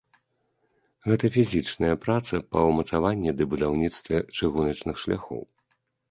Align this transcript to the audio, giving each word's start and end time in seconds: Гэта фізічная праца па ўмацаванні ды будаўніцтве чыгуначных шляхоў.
Гэта 1.09 1.25
фізічная 1.35 1.95
праца 2.05 2.39
па 2.53 2.63
ўмацаванні 2.69 3.33
ды 3.41 3.47
будаўніцтве 3.51 4.17
чыгуначных 4.39 4.95
шляхоў. 5.03 5.43